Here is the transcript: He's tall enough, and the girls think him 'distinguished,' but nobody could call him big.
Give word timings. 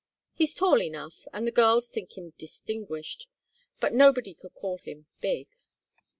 He's 0.33 0.55
tall 0.55 0.81
enough, 0.81 1.27
and 1.31 1.45
the 1.45 1.51
girls 1.51 1.87
think 1.87 2.17
him 2.17 2.33
'distinguished,' 2.39 3.27
but 3.79 3.93
nobody 3.93 4.33
could 4.33 4.55
call 4.55 4.79
him 4.79 5.05
big. 5.21 5.47